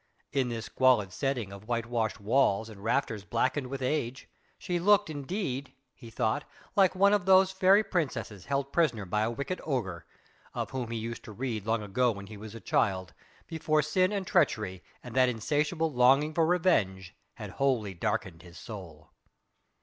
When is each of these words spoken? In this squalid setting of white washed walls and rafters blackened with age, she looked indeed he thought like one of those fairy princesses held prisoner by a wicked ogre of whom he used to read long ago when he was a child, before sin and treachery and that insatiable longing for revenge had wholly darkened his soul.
In 0.31 0.49
this 0.49 0.65
squalid 0.65 1.13
setting 1.13 1.53
of 1.53 1.67
white 1.67 1.85
washed 1.85 2.19
walls 2.19 2.69
and 2.69 2.83
rafters 2.83 3.23
blackened 3.23 3.67
with 3.67 3.83
age, 3.83 4.27
she 4.57 4.79
looked 4.79 5.11
indeed 5.11 5.73
he 5.93 6.09
thought 6.09 6.43
like 6.75 6.95
one 6.95 7.13
of 7.13 7.25
those 7.27 7.51
fairy 7.51 7.83
princesses 7.83 8.45
held 8.45 8.73
prisoner 8.73 9.05
by 9.05 9.21
a 9.21 9.29
wicked 9.29 9.61
ogre 9.63 10.07
of 10.55 10.71
whom 10.71 10.89
he 10.89 10.97
used 10.97 11.23
to 11.25 11.31
read 11.31 11.67
long 11.67 11.83
ago 11.83 12.09
when 12.11 12.25
he 12.25 12.35
was 12.35 12.55
a 12.55 12.59
child, 12.59 13.13
before 13.45 13.83
sin 13.83 14.11
and 14.11 14.25
treachery 14.25 14.83
and 15.03 15.15
that 15.15 15.29
insatiable 15.29 15.93
longing 15.93 16.33
for 16.33 16.47
revenge 16.47 17.13
had 17.35 17.51
wholly 17.51 17.93
darkened 17.93 18.41
his 18.41 18.57
soul. 18.57 19.11